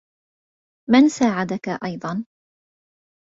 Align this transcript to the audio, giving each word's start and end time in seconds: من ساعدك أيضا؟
من 0.89 1.09
ساعدك 1.09 1.69
أيضا؟ 1.83 2.25